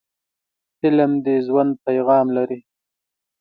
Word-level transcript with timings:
فلم 0.79 1.11
د 1.25 1.27
ژوند 1.45 1.71
پیغام 1.85 2.27
لري 2.37 2.59